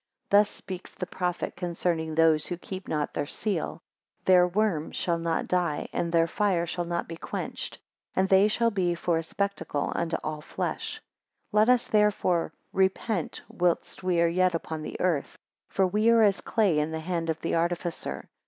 13 0.31 0.39
Thus 0.39 0.49
speaks 0.49 0.91
the 0.93 1.05
prophet 1.05 1.55
concerning 1.55 2.15
those 2.15 2.47
who 2.47 2.57
keep 2.57 2.87
not 2.87 3.13
their 3.13 3.27
seal; 3.27 3.83
Their 4.25 4.47
worm 4.47 4.91
shall 4.93 5.19
not 5.19 5.47
die, 5.47 5.89
and 5.93 6.11
their, 6.11 6.25
fire 6.25 6.65
shall 6.65 6.85
not 6.85 7.07
be 7.07 7.17
quenched; 7.17 7.77
and 8.15 8.27
they 8.27 8.47
shall 8.47 8.71
be 8.71 8.95
for 8.95 9.17
a 9.17 9.21
spectacle 9.21 9.91
unto 9.93 10.17
all 10.23 10.41
flesh. 10.41 10.99
14 11.51 11.59
Let 11.59 11.69
us 11.69 11.87
therefore 11.87 12.51
repent, 12.73 13.43
whilst 13.47 14.01
we 14.01 14.19
are 14.19 14.27
yet 14.27 14.55
upon 14.55 14.81
the 14.81 14.99
earth: 14.99 15.37
for 15.69 15.85
we 15.85 16.09
are 16.09 16.23
as 16.23 16.41
clay 16.41 16.79
in 16.79 16.89
the 16.89 16.99
hand 17.01 17.29
of 17.29 17.39
the 17.41 17.53
artificer. 17.53 18.27